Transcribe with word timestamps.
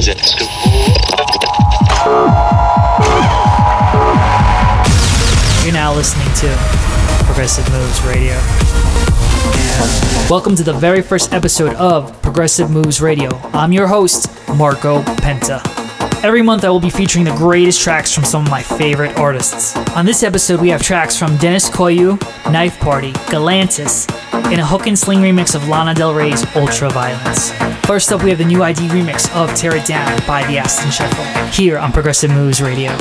You're 0.00 0.14
now 5.74 5.92
listening 5.94 6.32
to 6.36 6.48
Progressive 7.26 7.70
Moves 7.70 8.00
Radio. 8.04 8.32
Welcome 10.30 10.56
to 10.56 10.62
the 10.62 10.72
very 10.72 11.02
first 11.02 11.34
episode 11.34 11.74
of 11.74 12.22
Progressive 12.22 12.70
Moves 12.70 13.02
Radio. 13.02 13.28
I'm 13.52 13.74
your 13.74 13.86
host, 13.86 14.30
Marco 14.56 15.02
Penta. 15.02 15.60
Every 16.24 16.40
month, 16.40 16.64
I 16.64 16.70
will 16.70 16.80
be 16.80 16.88
featuring 16.88 17.26
the 17.26 17.36
greatest 17.36 17.82
tracks 17.82 18.14
from 18.14 18.24
some 18.24 18.44
of 18.44 18.50
my 18.50 18.62
favorite 18.62 19.18
artists. 19.18 19.76
On 19.94 20.06
this 20.06 20.22
episode, 20.22 20.62
we 20.62 20.70
have 20.70 20.80
tracks 20.80 21.14
from 21.18 21.36
Deniz 21.36 21.68
Koyu, 21.68 22.18
Knife 22.50 22.80
Party, 22.80 23.12
Galantis, 23.28 24.10
and 24.32 24.62
a 24.62 24.64
Hook 24.64 24.86
N 24.86 24.96
Sling 24.96 25.18
remix 25.18 25.54
of 25.54 25.68
Lana 25.68 25.92
Del 25.94 26.14
Rey's 26.14 26.42
Ultraviolence. 26.54 27.79
First 27.90 28.12
up, 28.12 28.22
we 28.22 28.30
have 28.30 28.38
the 28.38 28.44
new 28.44 28.62
ID 28.62 28.86
remix 28.86 29.28
of 29.34 29.52
Tear 29.56 29.74
It 29.74 29.84
Down 29.84 30.16
by 30.24 30.46
the 30.46 30.58
Aston 30.58 30.92
Shuffle, 30.92 31.24
here 31.46 31.76
on 31.76 31.90
Progressive 31.90 32.30
Moves 32.30 32.62
Radio. 32.62 32.92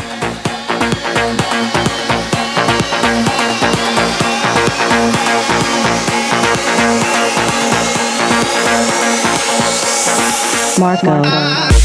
Marco. 10.80 11.79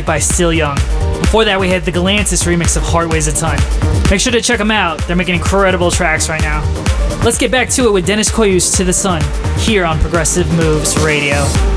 Is 0.00 0.06
Midnight 0.06 0.14
by 0.14 0.18
Still 0.18 0.52
Young. 0.52 0.76
Before 1.20 1.44
that, 1.44 1.60
we 1.60 1.68
had 1.68 1.84
the 1.84 1.92
Galantis 1.92 2.46
remix 2.46 2.76
of 2.76 2.82
Heart 2.82 3.10
Weighs 3.10 3.26
a 3.26 3.32
Ton. 3.32 3.58
Make 4.10 4.20
sure 4.20 4.32
to 4.32 4.40
check 4.40 4.58
them 4.58 4.70
out. 4.70 4.98
They're 5.06 5.16
making 5.16 5.34
incredible 5.34 5.90
tracks 5.90 6.28
right 6.28 6.40
now. 6.40 6.62
Let's 7.22 7.38
get 7.38 7.50
back 7.50 7.68
to 7.70 7.86
it 7.86 7.92
with 7.92 8.06
Deniz 8.06 8.30
Koyu's 8.30 8.70
To 8.76 8.84
the 8.84 8.92
Sun 8.92 9.22
here 9.58 9.84
on 9.84 9.98
Progressive 10.00 10.50
Moves 10.56 10.96
Radio. 11.02 11.69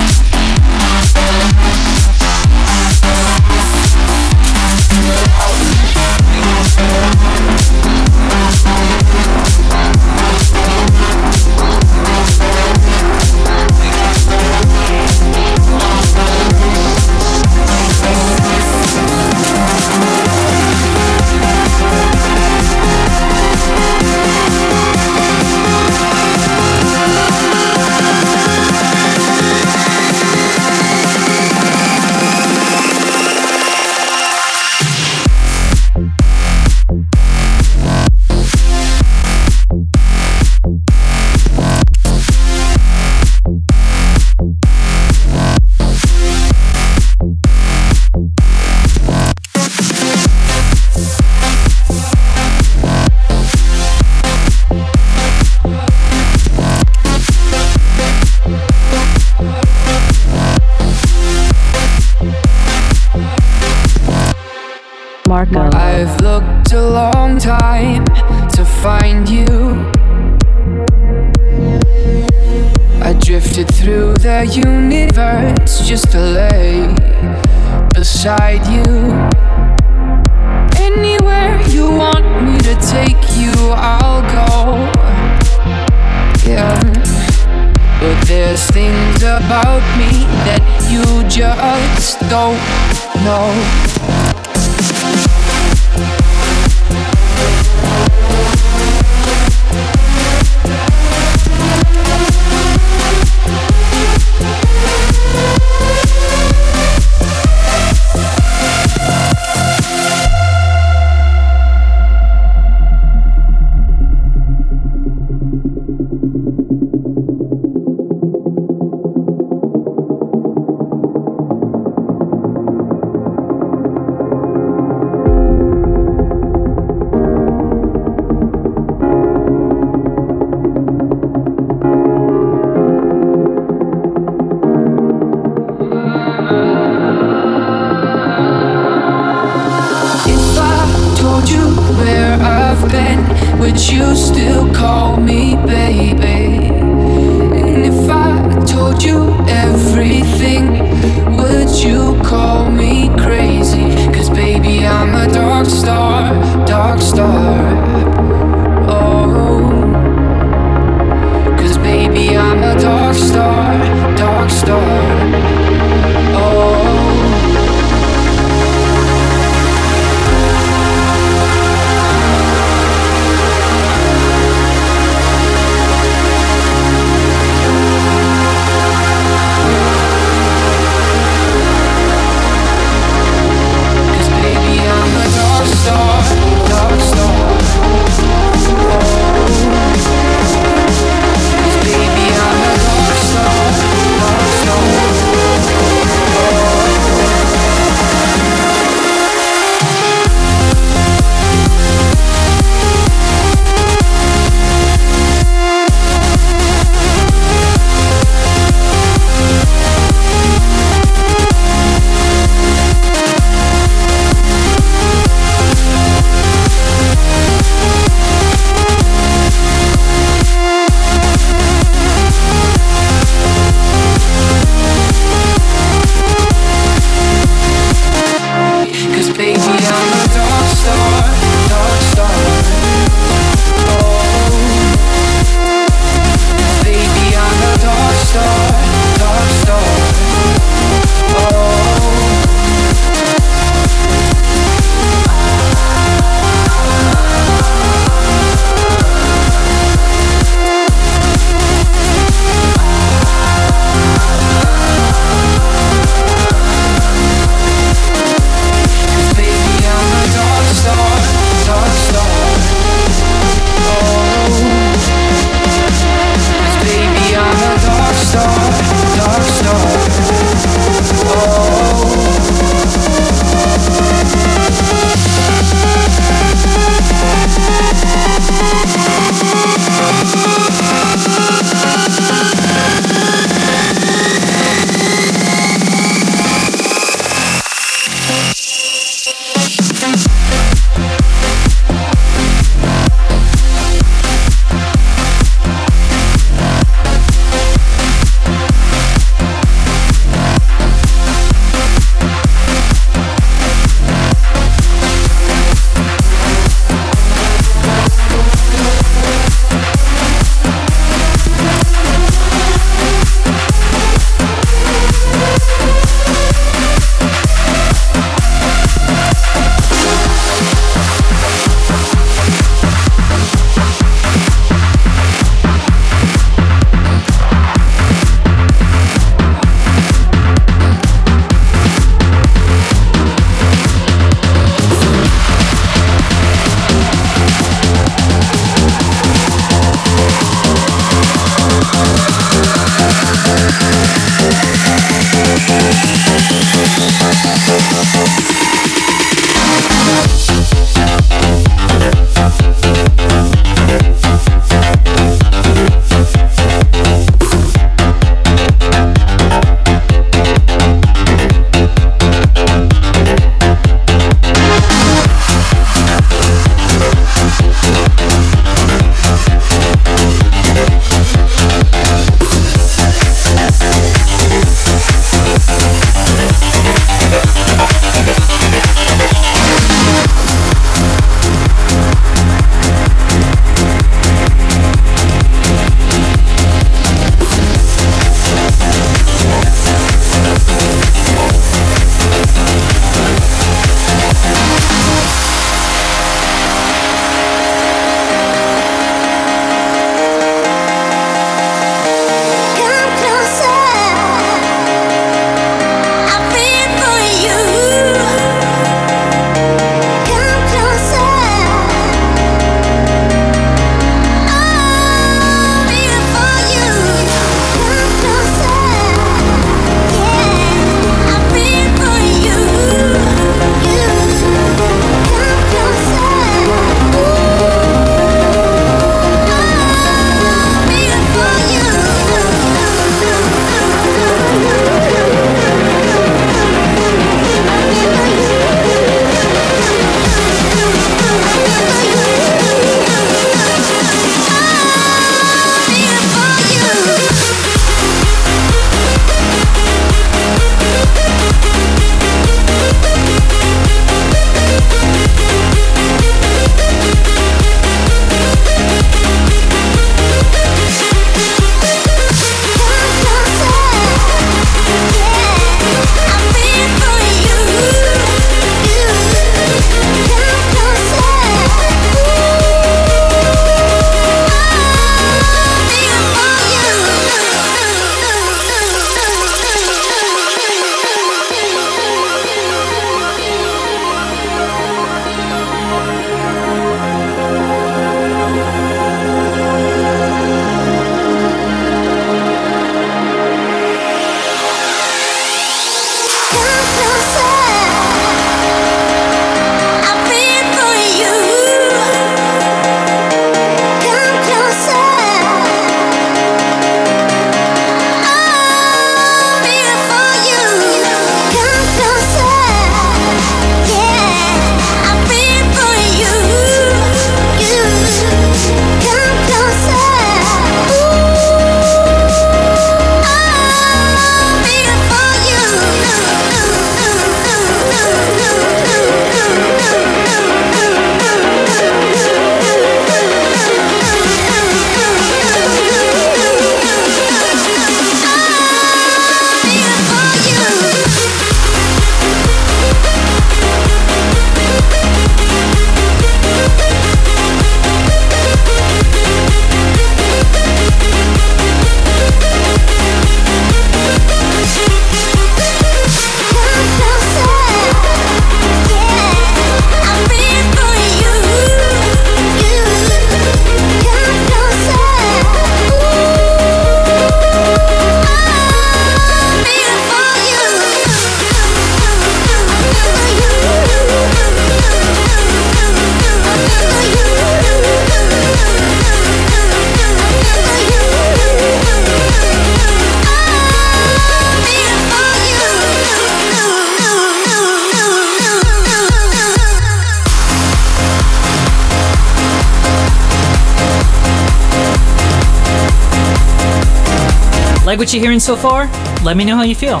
Like 597.94 598.00
what 598.00 598.12
you're 598.12 598.24
hearing 598.24 598.40
so 598.40 598.56
far? 598.56 598.90
Let 599.22 599.36
me 599.36 599.44
know 599.44 599.54
how 599.54 599.62
you 599.62 599.76
feel. 599.76 600.00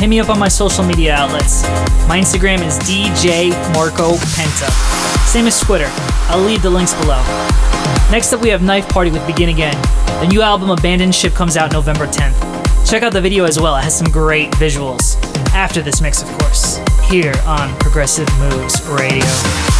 Hit 0.00 0.08
me 0.08 0.20
up 0.20 0.30
on 0.30 0.38
my 0.38 0.48
social 0.48 0.82
media 0.82 1.14
outlets. 1.14 1.64
My 2.08 2.18
Instagram 2.18 2.66
is 2.66 2.78
DJ 2.78 3.50
Marco 3.74 4.12
Penta. 4.32 4.70
Same 5.26 5.46
as 5.46 5.60
Twitter. 5.60 5.90
I'll 6.30 6.40
leave 6.40 6.62
the 6.62 6.70
links 6.70 6.94
below. 6.94 7.22
Next 8.10 8.32
up, 8.32 8.40
we 8.40 8.48
have 8.48 8.62
Knife 8.62 8.88
Party 8.88 9.10
with 9.10 9.26
Begin 9.26 9.50
Again. 9.50 9.74
The 10.22 10.28
new 10.28 10.40
album 10.40 10.70
Abandoned 10.70 11.14
Ship 11.14 11.34
comes 11.34 11.58
out 11.58 11.72
November 11.72 12.06
10th. 12.06 12.88
Check 12.88 13.02
out 13.02 13.12
the 13.12 13.20
video 13.20 13.44
as 13.44 13.60
well, 13.60 13.76
it 13.76 13.82
has 13.82 13.94
some 13.94 14.10
great 14.10 14.50
visuals. 14.52 15.22
After 15.52 15.82
this 15.82 16.00
mix, 16.00 16.22
of 16.22 16.30
course, 16.38 16.80
here 17.04 17.34
on 17.44 17.68
Progressive 17.80 18.30
Moves 18.38 18.82
Radio. 18.88 19.75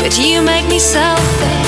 But 0.00 0.18
you 0.20 0.40
make 0.40 0.68
me 0.68 0.78
selfish, 0.78 1.63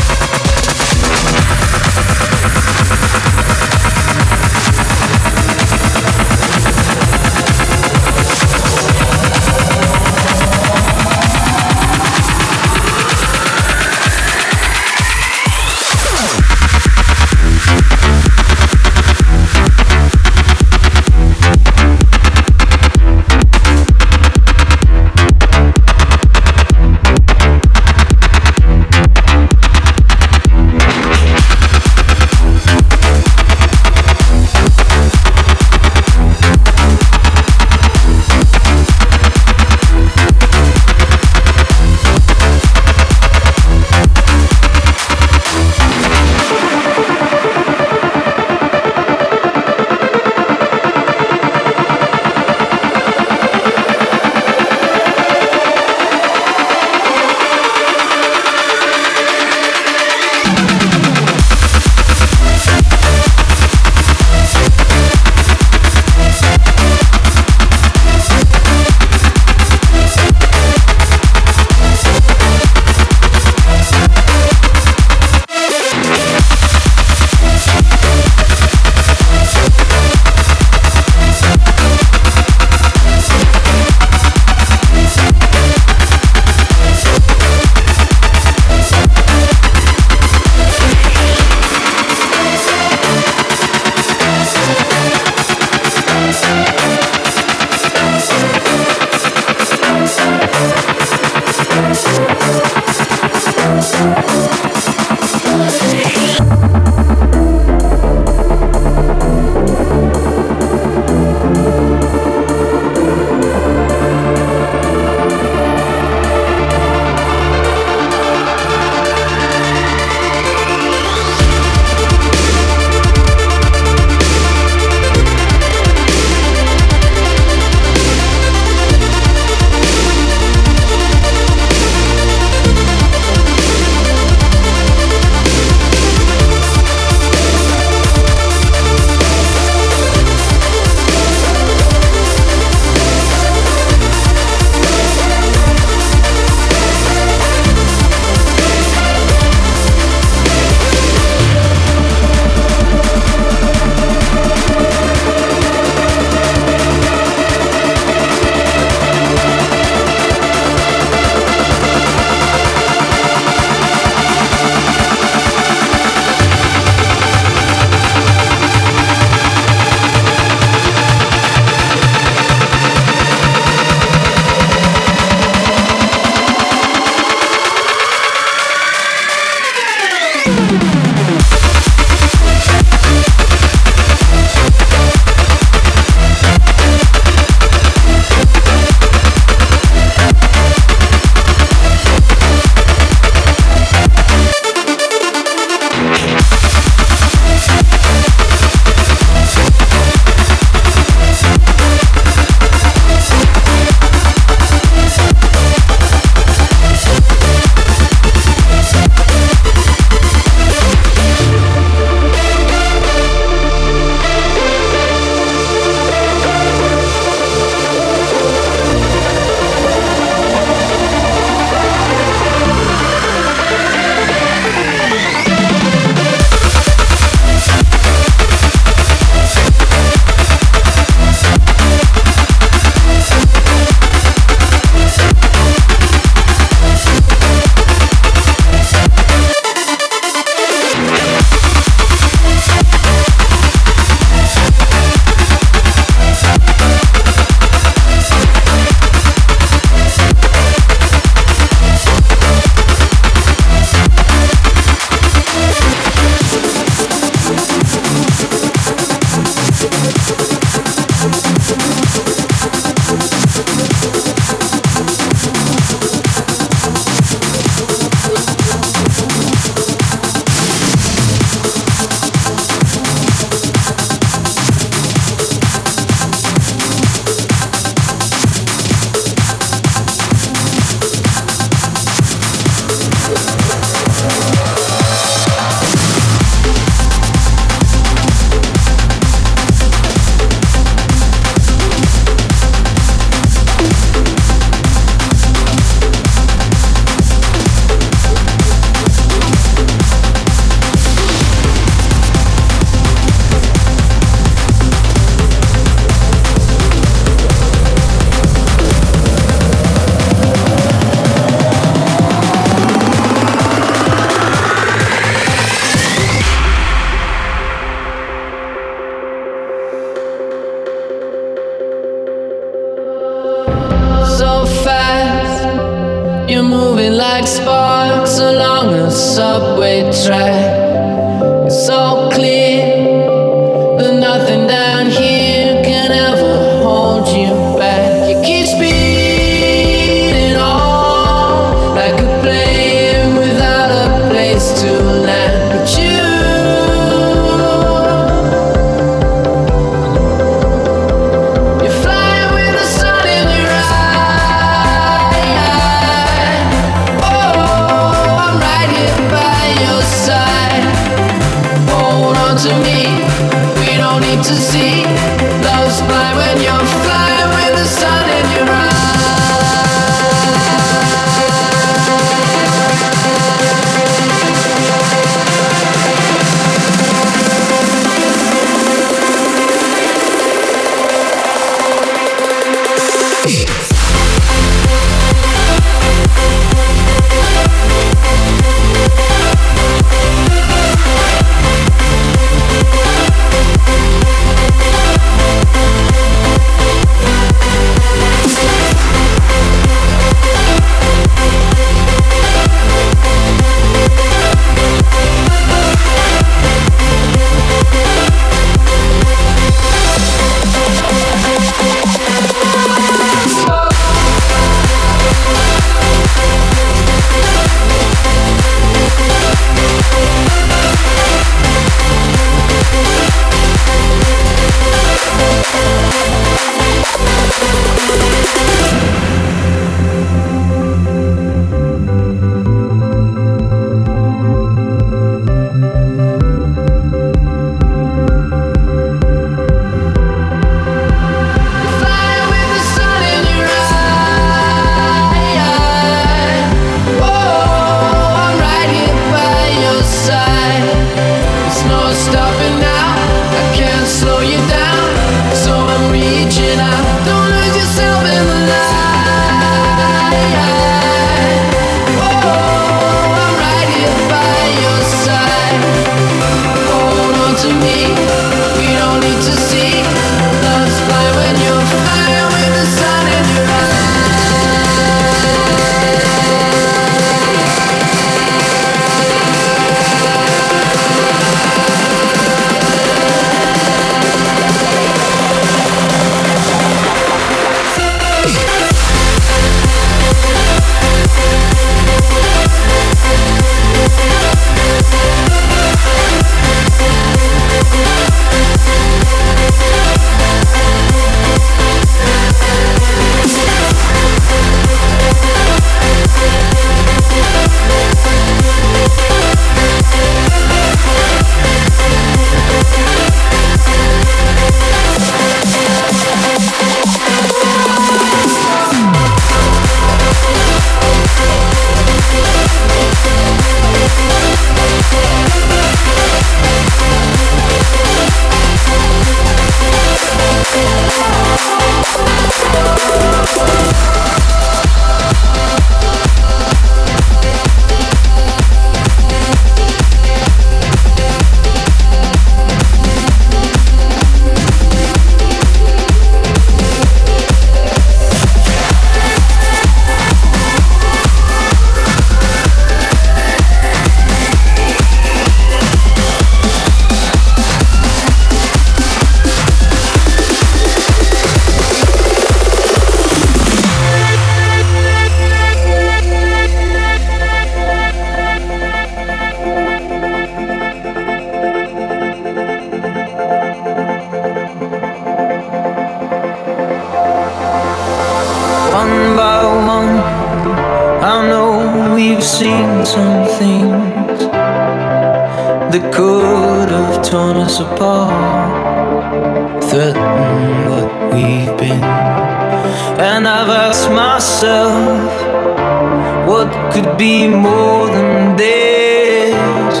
could 596.92 597.16
be 597.16 597.46
more 597.46 598.06
than 598.08 598.56
this. 598.56 600.00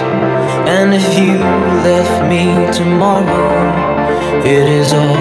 And 0.74 0.92
if 0.92 1.18
you 1.18 1.38
left 1.86 2.28
me 2.28 2.44
tomorrow, 2.72 4.42
it 4.44 4.68
is 4.68 4.92
all. 4.92 5.19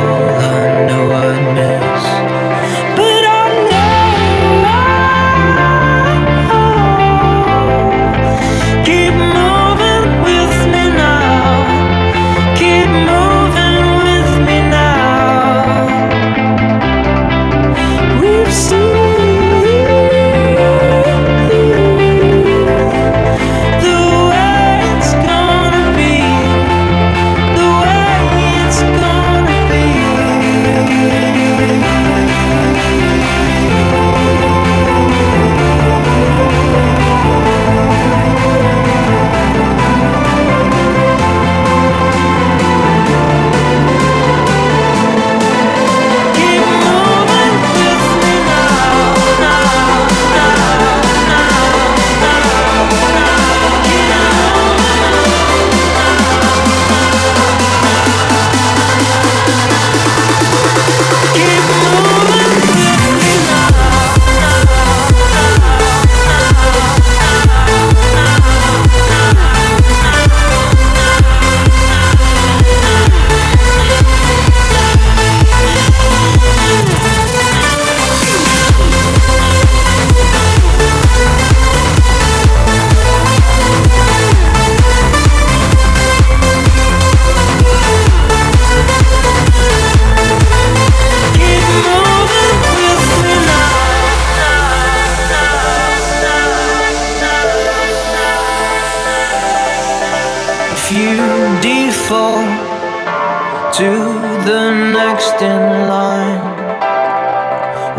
the 104.50 104.72
next 105.00 105.40
in 105.44 105.62
line? 105.94 106.42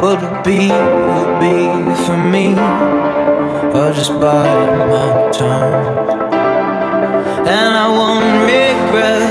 Would 0.01 0.20
it 0.28 0.36
be, 0.44 0.62
would 1.09 1.35
be 1.44 1.59
for 2.05 2.18
me? 2.35 2.47
Or 3.78 3.93
just 3.93 4.12
buy 4.24 4.51
my 4.93 5.31
time? 5.31 5.86
And 7.56 7.70
I 7.85 7.89
won't 7.98 8.32
regret, 8.51 9.31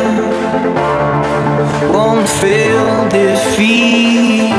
won't 1.93 2.29
feel 2.39 2.87
defeat, 3.09 4.53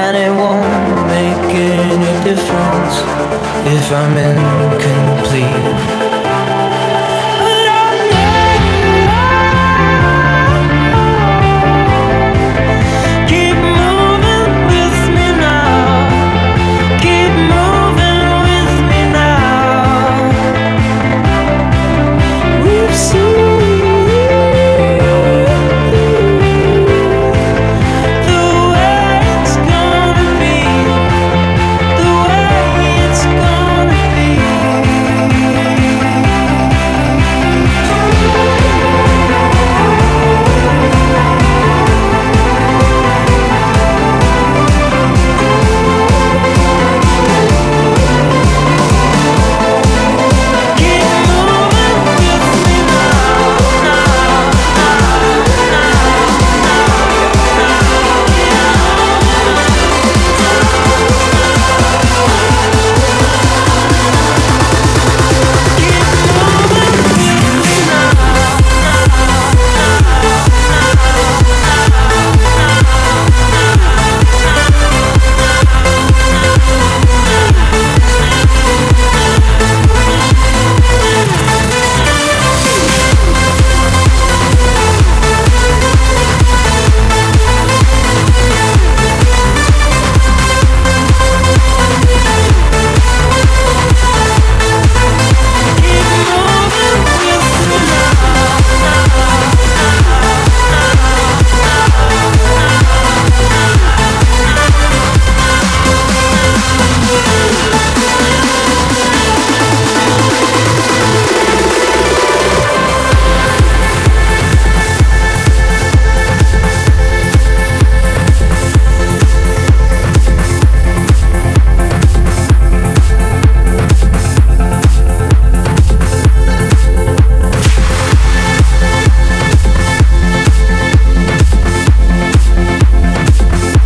and 0.00 0.14
it 0.24 0.32
won't 0.42 0.92
make 1.16 1.50
any 1.74 2.12
difference 2.28 2.94
if 3.76 3.86
I'm 4.00 4.14
incomplete. 4.30 6.01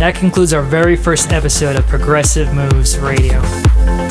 That 0.07 0.15
concludes 0.15 0.53
our 0.53 0.61
very 0.61 0.95
first 0.95 1.33
episode 1.33 1.75
of 1.75 1.85
Progressive 1.85 2.53
Moves 2.53 2.97
Radio. 2.97 3.41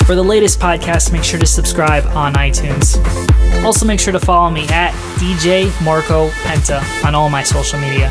For 0.04 0.14
the 0.14 0.22
latest 0.22 0.60
podcast, 0.60 1.10
make 1.10 1.24
sure 1.24 1.40
to 1.40 1.46
subscribe 1.46 2.04
on 2.14 2.34
iTunes. 2.34 2.98
Also, 3.64 3.86
make 3.86 3.98
sure 3.98 4.12
to 4.12 4.20
follow 4.20 4.50
me 4.50 4.68
at 4.68 4.92
DJ 5.16 5.72
Marco 5.82 6.28
Penta 6.44 6.82
on 7.02 7.14
all 7.14 7.30
my 7.30 7.42
social 7.42 7.80
media. 7.80 8.10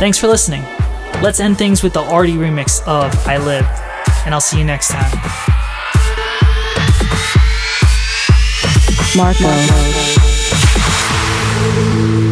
Thanks 0.00 0.18
for 0.18 0.26
listening. 0.26 0.64
Let's 1.22 1.38
end 1.38 1.58
things 1.58 1.84
with 1.84 1.92
the 1.92 2.02
Arty 2.02 2.32
remix 2.32 2.82
of 2.88 3.14
I 3.24 3.36
Lived, 3.36 3.68
and 4.26 4.34
I'll 4.34 4.40
see 4.40 4.58
you 4.58 4.64
next 4.64 4.88
time. 4.88 5.12
Marco. 9.16 9.44
Hope 11.62 12.29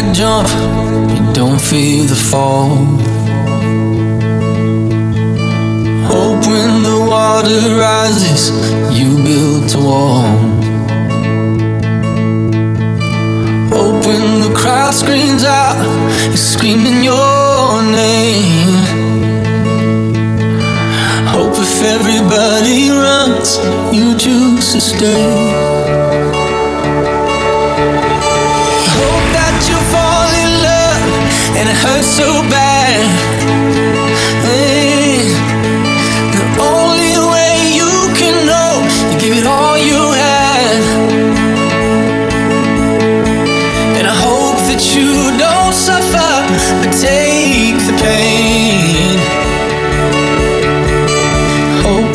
that 0.00 0.14
jump, 0.14 0.48
you 1.10 1.32
don't 1.32 1.60
feel 1.60 2.04
the 2.04 2.14
fall. 2.14 2.76
Hope 6.12 6.46
when 6.46 6.82
the 6.82 7.06
water 7.08 7.60
rises, 7.76 8.50
you 8.98 9.16
build 9.22 9.74
a 9.74 9.78
wall. 9.78 10.22
Hope 13.68 14.06
when 14.06 14.40
the 14.40 14.52
crowd 14.56 14.94
screams 14.94 15.44
out, 15.44 15.76
is 16.32 16.54
screaming 16.54 17.04
your 17.04 17.82
name. 17.82 18.84
Hope 21.34 21.56
if 21.58 21.82
everybody 21.82 22.90
runs, 22.90 23.58
you 23.92 24.16
choose 24.16 24.72
to 24.72 24.80
stay. 24.80 25.69
And 31.60 31.68
it 31.68 31.76
hurts 31.76 32.08
so 32.08 32.28
bad. 32.48 33.04
The 36.36 36.44
only 36.58 37.14
way 37.32 37.52
you 37.78 37.92
can 38.16 38.34
know, 38.50 38.70
you 39.10 39.16
give 39.20 39.36
it 39.36 39.46
all 39.46 39.76
you. 39.76 40.00
And 43.98 44.06
I 44.06 44.16
hope 44.26 44.58
that 44.70 44.82
you 44.94 45.10
don't 45.36 45.74
suffer, 45.74 46.32
but 46.80 46.92
take 46.96 47.76
the 47.88 47.94
pain. 48.02 49.18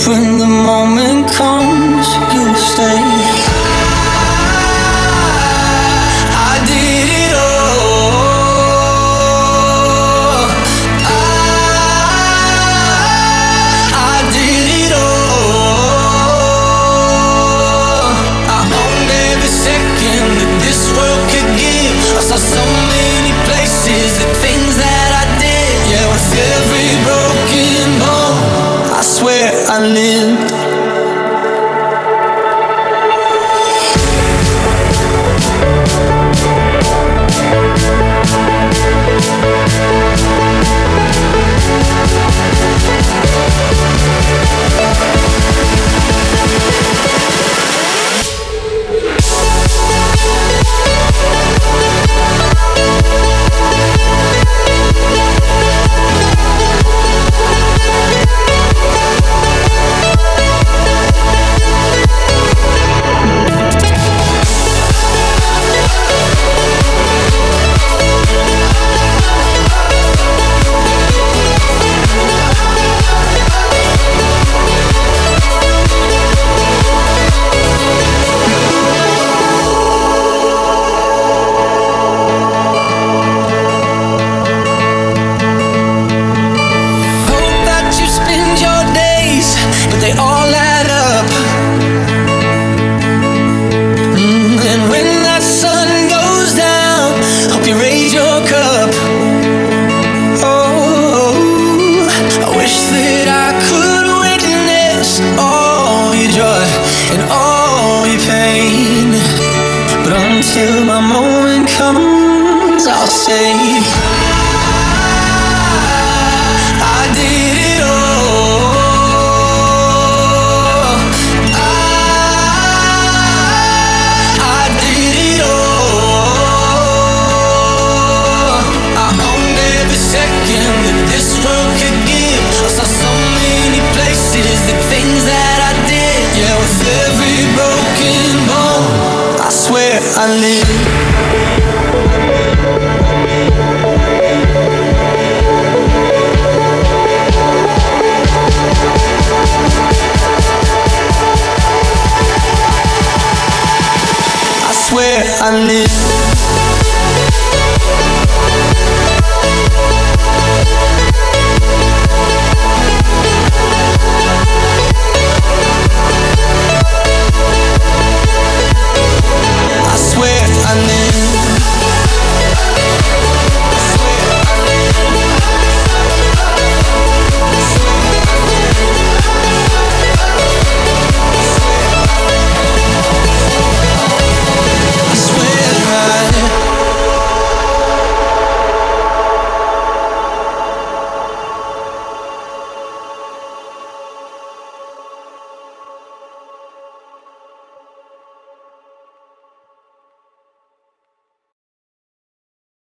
The 0.05 0.47
moment 0.47 1.24